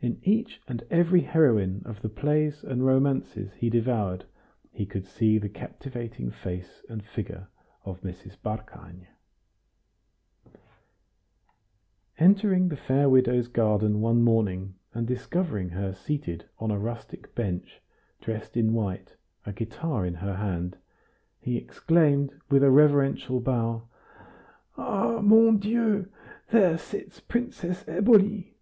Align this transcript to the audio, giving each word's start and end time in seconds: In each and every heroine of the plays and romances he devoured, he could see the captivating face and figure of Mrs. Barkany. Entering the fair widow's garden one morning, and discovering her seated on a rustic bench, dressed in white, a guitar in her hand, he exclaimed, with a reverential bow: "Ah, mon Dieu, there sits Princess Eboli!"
In 0.00 0.20
each 0.22 0.62
and 0.68 0.84
every 0.92 1.22
heroine 1.22 1.82
of 1.84 2.00
the 2.00 2.08
plays 2.08 2.62
and 2.62 2.86
romances 2.86 3.54
he 3.54 3.68
devoured, 3.68 4.24
he 4.70 4.86
could 4.86 5.04
see 5.04 5.38
the 5.38 5.48
captivating 5.48 6.30
face 6.30 6.84
and 6.88 7.04
figure 7.04 7.48
of 7.84 8.02
Mrs. 8.02 8.36
Barkany. 8.38 9.08
Entering 12.16 12.68
the 12.68 12.76
fair 12.76 13.08
widow's 13.08 13.48
garden 13.48 14.00
one 14.00 14.22
morning, 14.22 14.76
and 14.94 15.04
discovering 15.04 15.70
her 15.70 15.92
seated 15.92 16.48
on 16.60 16.70
a 16.70 16.78
rustic 16.78 17.34
bench, 17.34 17.82
dressed 18.20 18.56
in 18.56 18.72
white, 18.72 19.16
a 19.44 19.52
guitar 19.52 20.06
in 20.06 20.14
her 20.14 20.36
hand, 20.36 20.78
he 21.40 21.56
exclaimed, 21.56 22.32
with 22.48 22.62
a 22.62 22.70
reverential 22.70 23.40
bow: 23.40 23.88
"Ah, 24.76 25.18
mon 25.20 25.58
Dieu, 25.58 26.06
there 26.52 26.78
sits 26.78 27.18
Princess 27.18 27.82
Eboli!" 27.88 28.54